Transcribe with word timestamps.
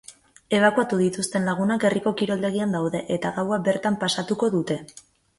Ebakuatu 0.59 0.97
dituzten 1.01 1.43
lagunak 1.49 1.83
herriko 1.89 2.13
kiroldegian 2.21 2.73
daude 2.75 3.01
eta 3.17 3.33
gaua 3.35 3.59
bertan 3.67 3.99
pasatuko 4.05 4.51
dute. 4.57 4.79